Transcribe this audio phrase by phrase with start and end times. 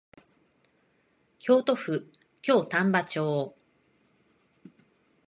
[1.37, 2.07] 京都府
[2.41, 3.55] 京丹波町